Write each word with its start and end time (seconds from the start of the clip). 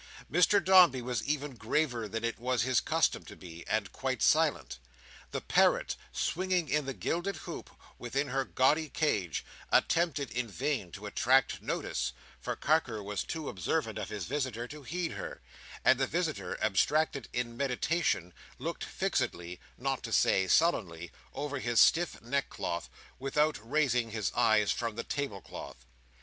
Mr 0.31 0.65
Dombey 0.65 0.99
was 1.03 1.23
even 1.25 1.53
graver 1.53 2.07
than 2.07 2.23
it 2.23 2.39
was 2.39 2.63
his 2.63 2.79
custom 2.81 3.23
to 3.25 3.35
be, 3.35 3.63
and 3.67 3.91
quite 3.91 4.23
silent. 4.23 4.79
The 5.29 5.41
parrot, 5.41 5.95
swinging 6.11 6.69
in 6.69 6.87
the 6.87 6.95
gilded 6.95 7.35
hoop 7.35 7.69
within 7.99 8.29
her 8.29 8.43
gaudy 8.43 8.89
cage, 8.89 9.45
attempted 9.71 10.31
in 10.31 10.47
vain 10.47 10.91
to 10.93 11.05
attract 11.05 11.61
notice, 11.61 12.13
for 12.39 12.55
Carker 12.55 13.03
was 13.03 13.23
too 13.23 13.47
observant 13.47 13.99
of 13.99 14.09
his 14.09 14.25
visitor 14.25 14.67
to 14.69 14.81
heed 14.81 15.11
her; 15.11 15.39
and 15.85 15.99
the 15.99 16.07
visitor, 16.07 16.57
abstracted 16.63 17.29
in 17.31 17.55
meditation, 17.55 18.33
looked 18.57 18.83
fixedly, 18.83 19.59
not 19.77 20.01
to 20.01 20.11
say 20.11 20.47
sullenly, 20.47 21.11
over 21.31 21.59
his 21.59 21.79
stiff 21.79 22.19
neckcloth, 22.23 22.89
without 23.19 23.59
raising 23.61 24.09
his 24.09 24.31
eyes 24.33 24.71
from 24.71 24.95
the 24.95 25.03
table 25.03 25.41
cloth. 25.41 25.85